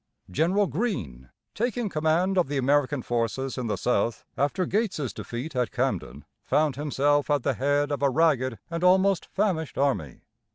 [0.31, 5.69] General Greene, taking command of the American forces in the South after Gates's defeat at
[5.69, 10.21] Camden, found himself at the head of a ragged and almost famished army.